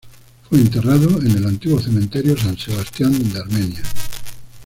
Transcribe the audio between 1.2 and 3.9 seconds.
el antiguo Cementerio San Sebastián de Armenia.